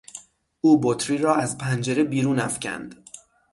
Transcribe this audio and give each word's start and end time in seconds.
او 0.61 0.79
بطری 0.83 1.17
را 1.17 1.35
از 1.35 1.57
پنجره 1.57 2.03
بیرون 2.03 2.39
افکند. 2.39 3.09